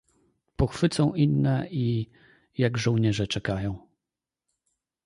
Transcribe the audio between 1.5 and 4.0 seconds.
i, jak żołnierze, czekają."